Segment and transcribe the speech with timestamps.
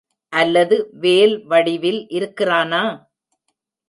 [0.33, 2.81] அல்லது வேல் வடிவில் இருக்கிறானா?